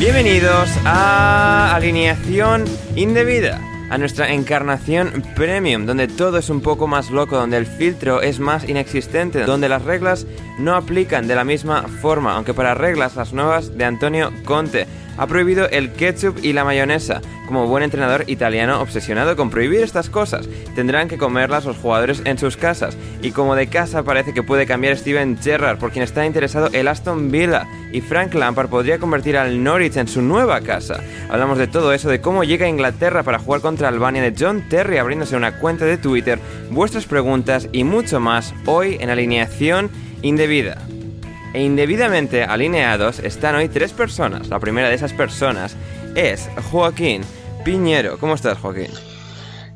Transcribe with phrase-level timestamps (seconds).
[0.00, 2.64] Bienvenidos a Alineación
[2.96, 8.22] Indebida, a nuestra encarnación premium, donde todo es un poco más loco, donde el filtro
[8.22, 10.26] es más inexistente, donde las reglas
[10.58, 14.86] no aplican de la misma forma, aunque para reglas las nuevas de Antonio Conte.
[15.16, 17.20] Ha prohibido el ketchup y la mayonesa.
[17.46, 22.38] Como buen entrenador italiano obsesionado con prohibir estas cosas, tendrán que comerlas los jugadores en
[22.38, 22.96] sus casas.
[23.22, 26.86] Y como de casa parece que puede cambiar Steven Gerrard, por quien está interesado el
[26.86, 31.00] Aston Villa, y Frank Lampard podría convertir al Norwich en su nueva casa.
[31.28, 34.68] Hablamos de todo eso, de cómo llega a Inglaterra para jugar contra Albania, de John
[34.68, 36.38] Terry abriéndose una cuenta de Twitter,
[36.70, 39.90] vuestras preguntas y mucho más hoy en alineación
[40.22, 40.78] indebida.
[41.52, 44.48] E indebidamente alineados están hoy tres personas.
[44.48, 45.76] La primera de esas personas
[46.14, 47.22] es Joaquín
[47.64, 48.18] Piñero.
[48.18, 48.90] ¿Cómo estás, Joaquín?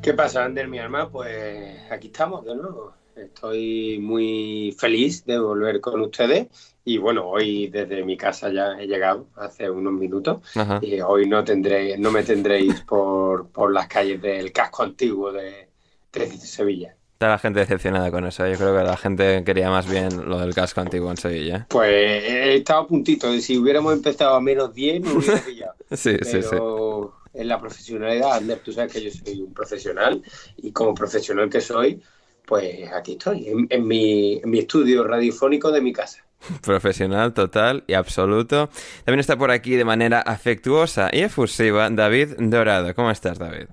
[0.01, 1.09] ¿Qué pasa, Ander, mi alma?
[1.09, 2.93] Pues aquí estamos de nuevo.
[3.13, 6.47] Estoy muy feliz de volver con ustedes
[6.85, 10.79] y bueno, hoy desde mi casa ya he llegado hace unos minutos Ajá.
[10.81, 15.67] y hoy no tendré, no me tendréis por, por las calles del casco antiguo de,
[16.13, 16.95] de Sevilla.
[17.25, 18.45] Está la gente decepcionada con eso.
[18.45, 21.57] Yo creo que la gente quería más bien lo del casco antiguo en Sevilla.
[21.57, 21.65] ¿eh?
[21.69, 25.73] Pues he estado a puntito de si hubiéramos empezado a menos 10 me hubiera pillado.
[25.89, 26.47] Sí, sí, sí.
[26.51, 30.21] Pero en la profesionalidad, Ander, tú sabes que yo soy un profesional
[30.57, 31.99] y como profesional que soy,
[32.45, 36.23] pues aquí estoy, en, en mi, en mi estudio radiofónico de mi casa.
[36.61, 38.69] Profesional total y absoluto.
[39.03, 42.93] También está por aquí de manera afectuosa y efusiva David Dorado.
[42.93, 43.65] ¿Cómo estás, David?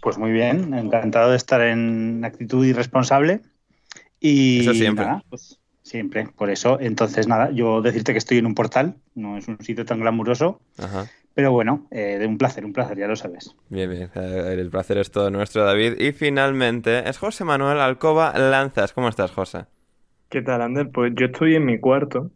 [0.00, 3.40] Pues muy bien, encantado de estar en actitud irresponsable.
[4.18, 5.04] Y Eso siempre.
[5.04, 6.78] nada, pues siempre, por eso.
[6.80, 10.60] Entonces, nada, yo decirte que estoy en un portal, no es un sitio tan glamuroso,
[10.78, 11.06] Ajá.
[11.34, 13.54] pero bueno, eh, de un placer, un placer, ya lo sabes.
[13.68, 14.10] Bien, bien.
[14.14, 15.98] Eh, El placer es todo nuestro, David.
[15.98, 18.92] Y finalmente es José Manuel Alcoba Lanzas.
[18.92, 19.64] ¿Cómo estás, José?
[20.28, 20.90] ¿Qué tal, Ander?
[20.90, 22.30] Pues yo estoy en mi cuarto,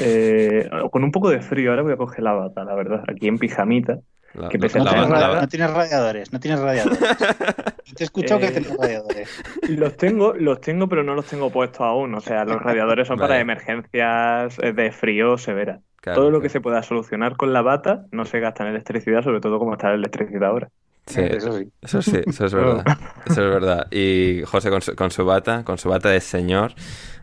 [0.00, 1.70] eh, con un poco de frío.
[1.70, 4.00] Ahora voy a coger la bata, la verdad, aquí en pijamita.
[4.34, 6.40] La- Que la- pese a No la- tienes, la- ra- la- no tienes radiadores, no
[6.40, 6.98] tienes radiadores.
[6.98, 9.42] Te he escuchado que Eh, tienes radiadores.
[9.68, 12.14] Los tengo, los tengo, pero no los tengo puestos aún.
[12.14, 15.80] O sea, los radiadores son para emergencias eh, de frío severa.
[16.00, 19.22] Claro, Todo lo que se pueda solucionar con la bata no se gasta en electricidad,
[19.22, 20.68] sobre todo como está la electricidad ahora.
[21.08, 21.72] Sí, Eso sí.
[21.80, 22.88] eso sí, eso es verdad.
[23.24, 23.86] Eso es verdad.
[23.90, 26.74] Y José con su, con su bata, con su bata de señor.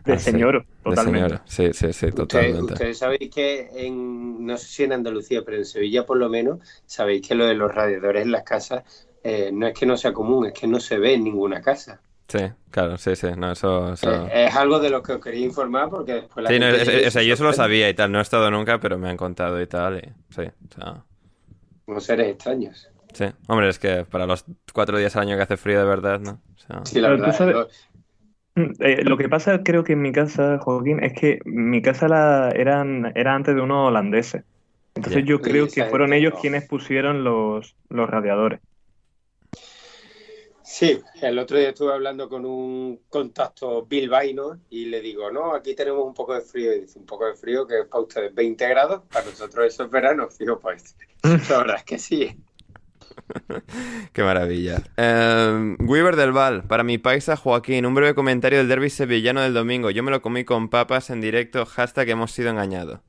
[0.04, 0.98] De Así, señor, de totalmente.
[0.98, 1.42] señor.
[1.46, 2.74] Sí, sí, sí, totalmente.
[2.74, 6.60] ustedes sabéis que en, no sé si en Andalucía, pero en Sevilla por lo menos,
[6.86, 8.84] sabéis que lo de los radiadores en las casas
[9.22, 12.00] eh, no es que no sea común, es que no se ve en ninguna casa.
[12.28, 12.38] Sí,
[12.70, 13.28] claro, sí, sí.
[13.36, 14.26] No, eso, eso...
[14.26, 16.88] Eh, es algo de lo que os quería informar porque después la Sí, no, es-
[16.88, 17.56] es- o sea, "Se yo eso lo sorprende".
[17.56, 18.12] sabía y tal.
[18.12, 19.98] No he estado nunca, pero me han contado y tal.
[19.98, 21.04] Y, sí, o sea,
[21.84, 22.88] Como seres extraños.
[23.16, 26.20] Sí, hombre, es que para los cuatro días al año que hace frío de verdad,
[26.20, 26.42] ¿no?
[26.54, 27.38] O sea, Sí, la Pero tú verdad.
[27.38, 27.68] sabes- lo-
[28.80, 32.50] Eh, lo que pasa, creo que en mi casa, Joaquín, es que mi casa la,
[32.50, 34.44] eran, era antes de unos holandeses.
[34.94, 36.40] Entonces yo creo que fueron ellos no.
[36.40, 38.60] quienes pusieron los, los radiadores.
[40.62, 45.74] Sí, el otro día estuve hablando con un contacto bilbaíno y le digo, no, aquí
[45.74, 46.74] tenemos un poco de frío.
[46.74, 49.84] Y dice, un poco de frío que es para ustedes 20 grados, para nosotros eso
[49.84, 50.28] es verano.
[50.38, 52.36] Digo, pues, la verdad es que sí.
[54.12, 54.82] Qué maravilla.
[54.96, 59.54] Eh, Weaver del Val, para mi paisa Joaquín, un breve comentario del derby sevillano del
[59.54, 59.90] domingo.
[59.90, 63.00] Yo me lo comí con papas en directo, hashtag hemos sido engañados.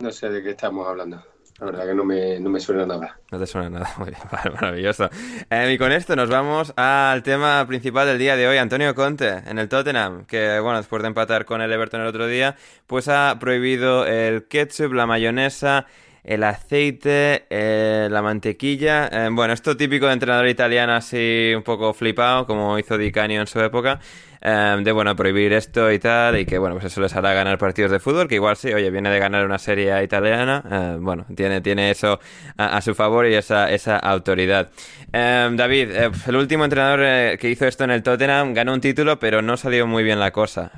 [0.00, 1.22] No sé de qué estamos hablando.
[1.58, 3.18] La verdad que no me, no me suena nada.
[3.32, 4.20] No te suena nada, muy bien,
[4.54, 5.10] maravilloso.
[5.50, 9.42] Eh, y con esto nos vamos al tema principal del día de hoy, Antonio Conte,
[9.44, 12.54] en el Tottenham, que bueno, después de empatar con el Everton el otro día,
[12.86, 15.86] pues ha prohibido el ketchup, la mayonesa,
[16.28, 19.08] el aceite, eh, la mantequilla.
[19.10, 23.40] Eh, bueno, esto típico de entrenador italiano así un poco flipado, como hizo Di Canio
[23.40, 23.98] en su época.
[24.42, 27.56] eh, de bueno, prohibir esto y tal, y que bueno, pues eso les hará ganar
[27.58, 31.60] partidos de fútbol, que igual sí, oye, viene de ganar una serie italiana, bueno, tiene,
[31.60, 32.20] tiene eso
[32.56, 34.68] a, su favor y esa, esa autoridad.
[35.10, 39.42] David, eh, el último entrenador que hizo esto en el Tottenham ganó un título, pero
[39.42, 40.70] no salió muy bien la cosa.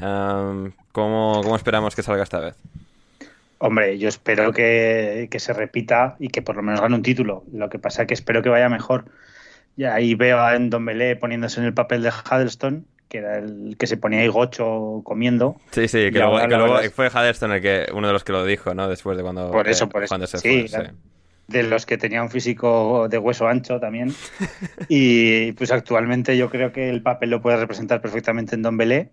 [0.93, 2.56] ¿cómo, ¿Cómo esperamos que salga esta vez?
[3.62, 7.44] Hombre, yo espero que, que se repita y que por lo menos gane un título.
[7.52, 9.04] Lo que pasa es que espero que vaya mejor.
[9.76, 13.86] Y ahí veo a Ndombele poniéndose en el papel de Huddleston, que era el que
[13.86, 15.56] se ponía ahí gocho comiendo.
[15.72, 18.44] Sí, sí, que luego, que luego fue Huddleston el que, uno de los que lo
[18.46, 18.88] dijo, ¿no?
[18.88, 20.08] Después de cuando, Por eso, por eso.
[20.10, 20.86] cuando se Sí, fue.
[20.86, 20.90] sí.
[21.48, 24.14] de los que tenía un físico de hueso ancho también.
[24.88, 29.10] Y pues actualmente yo creo que el papel lo puede representar perfectamente en Don Belé.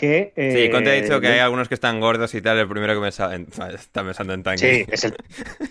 [0.00, 2.58] Que, Sí, Conte ha eh, dicho que hay algunos que están gordos y tal.
[2.58, 4.86] El primero que pensa- en- está pensando en Sí, tanque.
[4.90, 5.16] es el,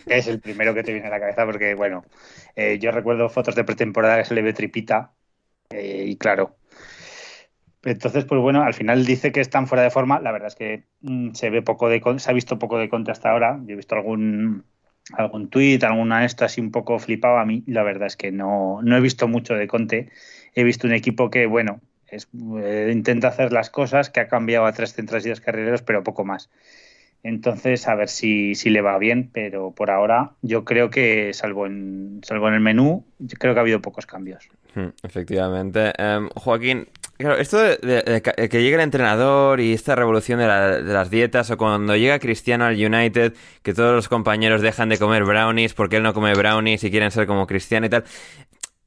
[0.07, 2.05] es el primero que te viene a la cabeza porque, bueno,
[2.55, 5.13] eh, yo recuerdo fotos de pretemporada que se le ve tripita
[5.71, 6.57] eh, y claro.
[7.83, 10.19] Entonces, pues bueno, al final dice que están fuera de forma.
[10.19, 13.11] La verdad es que mm, se ve poco de se ha visto poco de Conte
[13.11, 13.59] hasta ahora.
[13.65, 14.65] Yo he visto algún
[15.13, 17.63] algún tuit, alguna esto así un poco flipado a mí.
[17.67, 20.09] La verdad es que no, no he visto mucho de Conte.
[20.53, 22.27] He visto un equipo que, bueno, es,
[22.63, 26.03] eh, intenta hacer las cosas, que ha cambiado a tres centros y dos carrileros, pero
[26.03, 26.49] poco más.
[27.21, 31.65] Entonces, a ver si, si le va bien, pero por ahora yo creo que, salvo
[31.65, 34.47] en, salvo en el menú, yo creo que ha habido pocos cambios.
[34.73, 35.91] Hmm, Efectivamente.
[35.97, 40.47] Em, Joaquín, claro, esto de, de- de que llegue el entrenador y esta revolución de,
[40.47, 43.33] la- de las dietas, o cuando llega Cristiano al United,
[43.63, 47.11] que todos los compañeros dejan de comer brownies porque él no come brownies y quieren
[47.11, 48.05] ser como Cristiano y tal.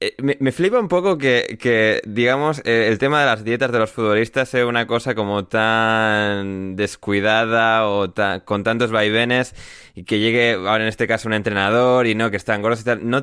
[0.03, 3.71] Eh, Me, me flipa un poco que, que, digamos, eh, el tema de las dietas
[3.71, 8.13] de los futbolistas sea una cosa como tan descuidada o
[8.45, 9.55] con tantos vaivenes
[9.95, 12.85] y que llegue ahora en este caso un entrenador y no que están gordos y
[12.85, 13.09] tal.
[13.09, 13.23] No,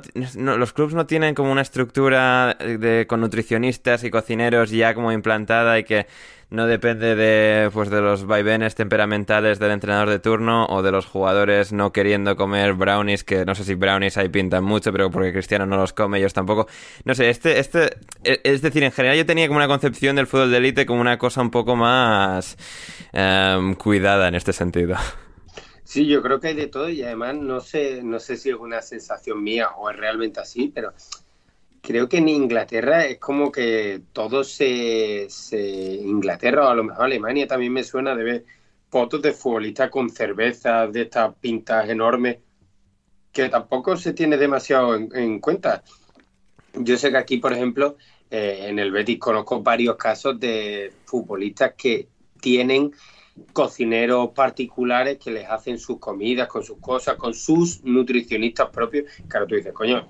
[0.57, 5.79] los clubes no tienen como una estructura de, con nutricionistas y cocineros ya como implantada
[5.79, 6.07] y que
[6.49, 11.05] no depende de pues de los vaivenes temperamentales del entrenador de turno o de los
[11.05, 15.31] jugadores no queriendo comer brownies que no sé si brownies ahí pintan mucho pero porque
[15.31, 16.67] Cristiano no los come ellos tampoco.
[17.05, 20.27] No sé este este e- es decir en general yo tenía como una concepción del
[20.27, 22.57] fútbol de élite como una cosa un poco más
[23.13, 24.95] em, cuidada en este sentido.
[25.83, 28.55] Sí, yo creo que hay de todo y además no sé, no sé si es
[28.55, 30.93] una sensación mía o es realmente así, pero
[31.81, 35.27] creo que en Inglaterra es como que todo se,
[36.03, 38.45] Inglaterra o a lo mejor Alemania también me suena de ver
[38.89, 42.37] fotos de futbolistas con cervezas de estas pintas enormes
[43.31, 45.83] que tampoco se tiene demasiado en, en cuenta.
[46.73, 47.97] Yo sé que aquí, por ejemplo,
[48.31, 52.07] eh, en el Betis conozco varios casos de futbolistas que
[52.39, 52.93] tienen
[53.53, 59.05] cocineros particulares que les hacen sus comidas, con sus cosas, con sus nutricionistas propios.
[59.27, 60.07] Claro, tú dices, coño,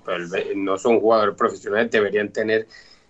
[0.56, 2.66] no son jugadores profesionales, deberían tener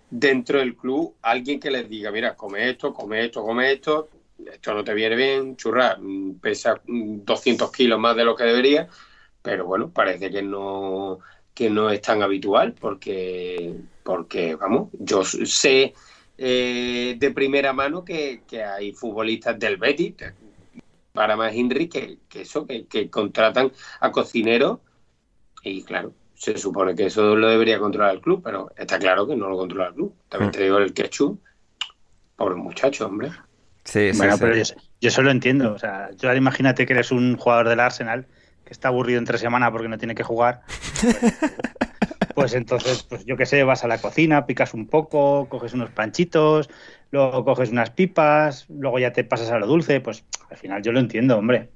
[0.09, 4.09] dentro del club alguien que les diga, mira, come esto, come esto, come esto,
[4.51, 8.43] esto no te viene bien, churra, mm, pesa mm, 200 kilos más de lo que
[8.43, 8.87] debería,
[9.41, 11.19] pero bueno, parece que no
[11.53, 15.93] que no es tan habitual porque porque vamos yo sé
[16.43, 20.15] eh, de primera mano que, que hay futbolistas del Betis
[21.11, 24.79] para más Henry que, que eso que, que contratan a cocineros
[25.63, 29.35] y claro se supone que eso lo debería controlar el club pero está claro que
[29.35, 31.39] no lo controla el club también te digo el ketchup
[32.35, 33.29] pobre muchacho hombre
[33.83, 34.39] sí sí, bueno, sí.
[34.41, 34.63] pero yo,
[35.01, 35.73] yo eso lo entiendo.
[35.73, 38.27] O sea, yo ahora imagínate que eres un jugador del Arsenal
[38.63, 40.61] que está aburrido entre semana porque no tiene que jugar.
[42.33, 45.91] Pues entonces, pues yo qué sé, vas a la cocina, picas un poco, coges unos
[45.91, 46.69] panchitos,
[47.11, 50.91] luego coges unas pipas, luego ya te pasas a lo dulce, pues al final yo
[50.91, 51.69] lo entiendo, hombre.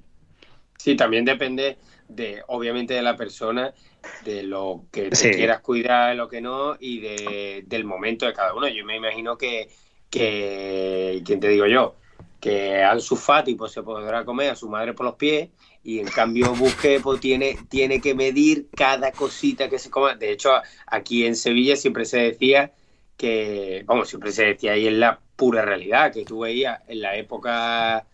[0.78, 3.74] Sí, también depende, de obviamente de la persona,
[4.18, 5.30] de lo que te Sí.
[5.30, 8.68] quieras cuidar, lo que no, y de, del momento de cada uno.
[8.68, 9.68] Yo me imagino que,
[10.10, 11.96] que ¿quién te digo yo?
[12.40, 15.50] Que Ansu Fati pues, se podrá comer a su madre por los pies
[15.86, 20.16] y en cambio Busquets pues, tiene, tiene que medir cada cosita que se coma.
[20.16, 20.50] De hecho,
[20.86, 22.72] aquí en Sevilla siempre se decía
[23.16, 27.16] que, vamos, siempre se decía y es la pura realidad, que tú veías en la
[27.16, 28.04] época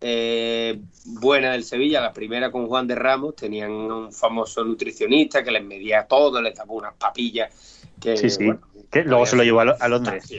[0.00, 5.52] eh, buena del Sevilla, la primera con Juan de Ramos, tenían un famoso nutricionista que
[5.52, 7.84] les medía todo, les daba unas papillas.
[8.00, 8.44] Que, Sí, sí.
[8.44, 8.60] bueno,
[8.90, 10.30] Que luego se lo llevó a, Lo- a Londres.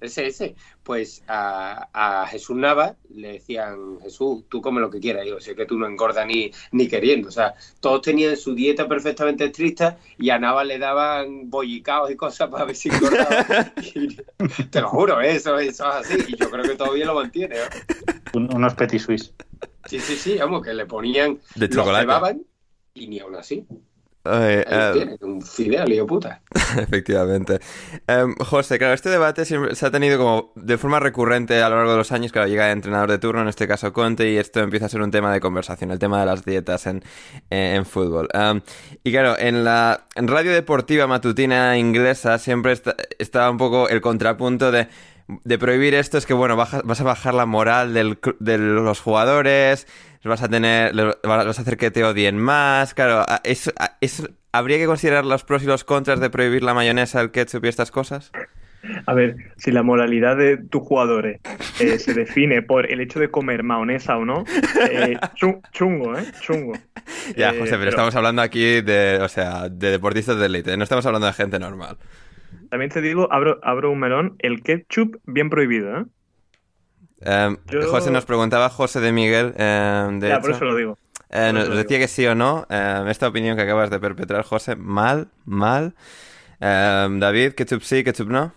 [0.00, 0.54] Ese, ese.
[0.82, 1.88] Pues a,
[2.22, 5.26] a Jesús Nava le decían, Jesús, tú come lo que quieras.
[5.26, 7.28] Yo sé que tú no engordas ni, ni queriendo.
[7.28, 12.16] O sea, todos tenían su dieta perfectamente estricta y a Nava le daban bollicaos y
[12.16, 13.72] cosas para ver si engordaba.
[14.58, 15.32] Y te lo juro, ¿eh?
[15.36, 16.18] eso, eso es así.
[16.28, 17.56] Y yo creo que todavía lo mantiene.
[18.34, 19.34] Un- unos petit suisse.
[19.86, 22.38] Sí, sí, sí, vamos, que le ponían, De chocolate.
[22.94, 23.66] y ni aún así.
[24.30, 26.42] Eh, Ahí eh, tiene, un fidel, hijo puta.
[26.78, 27.60] Efectivamente.
[28.06, 31.76] Em, José, claro, este debate siempre se ha tenido como de forma recurrente a lo
[31.76, 32.32] largo de los años.
[32.32, 35.02] Claro, llega el entrenador de turno, en este caso Conte, y esto empieza a ser
[35.02, 37.02] un tema de conversación, el tema de las dietas en,
[37.50, 38.28] en, en fútbol.
[38.32, 38.60] Em,
[39.04, 44.00] y claro, en la en radio deportiva matutina inglesa siempre está, estaba un poco el
[44.00, 44.88] contrapunto de,
[45.44, 49.00] de prohibir esto, es que bueno, baja- vas a bajar la moral del de los
[49.00, 49.86] jugadores,
[50.24, 54.86] vas a tener, vas a hacer que te odien más, claro, es, es- ¿habría que
[54.86, 58.32] considerar los pros y los contras de prohibir la mayonesa, el ketchup y estas cosas?
[59.06, 61.40] A ver, si la moralidad de tus jugadores
[61.78, 64.44] eh, se define por el hecho de comer maonesa o no,
[64.90, 66.24] eh, chu- chungo, ¿eh?
[66.40, 66.74] Chungo.
[67.36, 70.82] Ya, Eh, José, pero, estamos hablando aquí de, o sea, de deportistas de élite, no
[70.84, 71.96] estamos hablando de gente normal.
[72.70, 76.04] También te digo, abro, abro un melón, el ketchup bien prohibido, ¿eh?
[77.20, 80.76] Em, Yo- José nos preguntaba, José de Miguel, em, de ya, hecho, por eso lo
[80.76, 80.98] digo.
[81.30, 82.00] eh, nos decía digo.
[82.00, 85.94] que sí o no, em, esta opinión que acabas de perpetrar, José, mal, mal.
[86.60, 88.52] David, ketchup sí, ketchup no.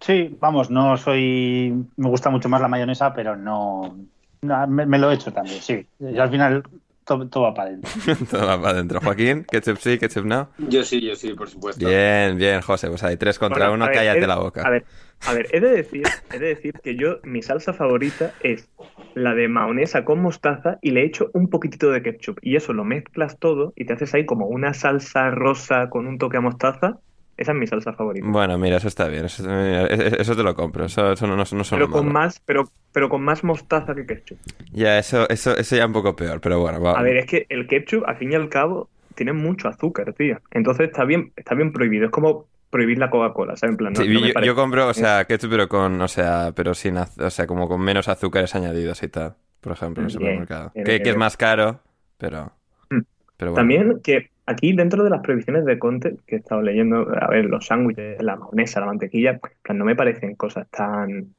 [0.00, 1.72] Sí, vamos, no soy.
[1.96, 3.96] Me gusta mucho más la mayonesa, pero no.
[4.42, 5.86] no, me, me lo he hecho también, sí.
[6.00, 6.62] Y al final
[7.04, 7.92] todo, todo va para adentro.
[8.30, 9.00] Todo va para adentro.
[9.00, 10.48] Joaquín, ketchup sí, ketchup no.
[10.56, 11.88] Yo sí, yo sí, por supuesto.
[11.88, 14.62] Bien, bien, José, pues hay tres contra Bueno, uno, ver, cállate he- la boca.
[14.62, 14.86] A ver,
[15.24, 18.70] a ver, he de decir, he de decir que yo, mi salsa favorita es
[19.14, 22.38] la de maonesa con mostaza y le echo un poquitito de ketchup.
[22.42, 26.18] Y eso lo mezclas todo y te haces ahí como una salsa rosa con un
[26.18, 27.00] toque a mostaza.
[27.36, 28.26] Esa es mi salsa favorita.
[28.28, 31.44] Bueno, mira, eso está bien, eso, mira, eso te lo compro, eso, eso no, no,
[31.50, 34.38] no son Pero con más, pero, pero con más mostaza que ketchup.
[34.72, 36.98] Ya, eso, eso, eso ya un poco peor, pero bueno, va.
[36.98, 40.38] A ver, es que el ketchup, al fin y al cabo, tiene mucho azúcar, tío.
[40.50, 42.04] Entonces está bien, está bien prohibido.
[42.06, 43.72] Es como prohibir la Coca-Cola, ¿sabes?
[43.72, 46.52] En plan, no, Sí, no me yo, compro, o sea, ketchup, pero con, o sea,
[46.54, 50.10] pero sin, o sea, como con menos azúcares añadidos y tal, por ejemplo, en el
[50.10, 50.70] supermercado.
[50.74, 51.80] bien, Que, bien, que es más caro,
[52.18, 52.52] pero,
[52.90, 53.00] Mm.
[53.36, 53.60] pero bueno.
[53.60, 57.46] También que aquí dentro de las prohibiciones de Conte, que he estado leyendo, a ver,
[57.46, 59.40] los sándwiches, la mayonesa, la mantequilla,
[59.72, 61.34] no me parecen cosas tan,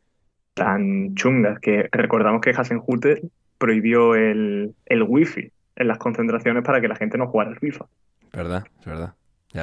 [0.53, 3.22] tan chungas que recordamos que Hasenhutter
[3.57, 7.86] prohibió el, el wifi en las concentraciones para que la gente no jugara al FIFA.
[8.33, 8.63] ¿Verdad?
[8.79, 9.13] Es verdad.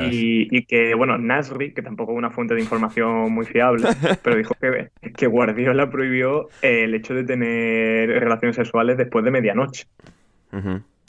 [0.01, 3.89] Y, y que, bueno, Nasri, que tampoco es una fuente de información muy fiable,
[4.23, 9.87] pero dijo que, que Guardiola prohibió el hecho de tener relaciones sexuales después de medianoche.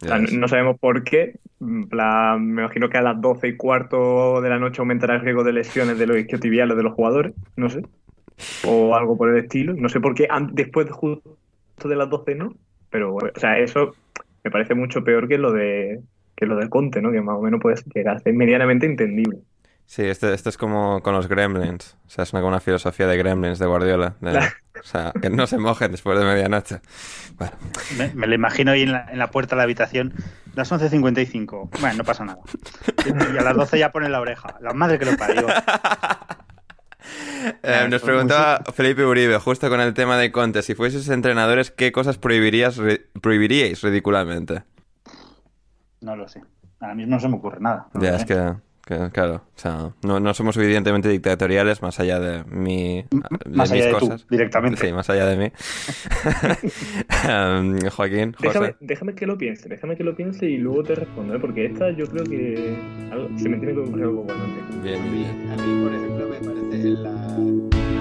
[0.01, 1.35] O sea, no sabemos por qué.
[1.89, 5.43] Plan, me imagino que a las 12 y cuarto de la noche aumentará el riesgo
[5.43, 7.83] de lesiones de los isquiotibiales de los jugadores, no sé.
[8.65, 9.73] O algo por el estilo.
[9.75, 11.37] No sé por qué después de justo
[11.83, 12.55] de las 12 no.
[12.89, 13.95] Pero, bueno, o sea, eso
[14.43, 16.01] me parece mucho peor que lo de
[16.35, 17.11] que lo del Conte, ¿no?
[17.11, 19.37] Que más o menos puede llegar a ser medianamente entendible.
[19.85, 21.97] Sí, esto, esto es como con los gremlins.
[22.07, 24.15] O sea, es una, una filosofía de gremlins de Guardiola.
[24.21, 24.39] de-.
[24.81, 26.81] O sea, que no se mojen después de medianoche.
[27.37, 27.53] Bueno,
[27.97, 30.13] Me, me lo imagino ahí en la, en la puerta de la habitación,
[30.55, 31.69] las 11.55.
[31.79, 32.39] Bueno, no pasa nada.
[33.05, 34.57] Y a las 12 ya pone la oreja.
[34.61, 35.47] La madre que lo parió.
[37.63, 41.91] Eh, nos preguntaba Felipe Uribe, justo con el tema de Conte, si fueses entrenadores, ¿qué
[41.91, 42.79] cosas prohibirías,
[43.21, 44.63] prohibiríais ridículamente?
[46.01, 46.41] No lo sé.
[46.79, 47.87] Ahora mismo no se me ocurre nada.
[47.93, 48.53] No Ya, es que,
[48.97, 53.03] que, claro, o sea, no, no somos suficientemente dictatoriales más allá de mi...
[53.11, 54.27] de Más allá mis de tú, cosas.
[54.29, 54.85] directamente.
[54.87, 55.51] Sí, más allá de mí.
[57.27, 58.75] Em, Joaquín, Déjame, José.
[58.79, 61.39] déjame que lo piense, déjame que lo piense y luego te respondo, ¿eh?
[61.39, 62.75] Porque esta yo creo que
[63.11, 64.43] algo- se me tiene que ocurrir algo bueno.
[64.83, 65.51] bien, bien.
[65.51, 68.00] A mí, por ejemplo, me parece la...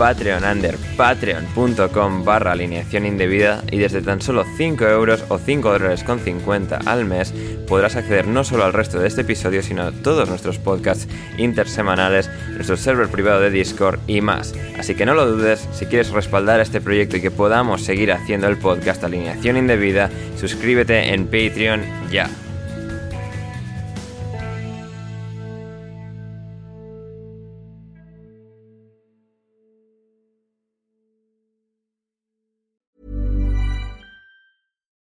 [0.00, 6.04] patreon under patreon.com barra alineación indebida y desde tan solo 5 euros o 5 dólares
[6.04, 7.34] con 50 al mes
[7.68, 12.30] podrás acceder no solo al resto de este episodio, sino a todos nuestros podcasts intersemanales,
[12.48, 14.54] nuestro server privado de Discord y más.
[14.78, 18.48] Así que no lo dudes, si quieres respaldar este proyecto y que podamos seguir haciendo
[18.48, 22.30] el podcast Alineación Indebida, suscríbete en Patreon ya.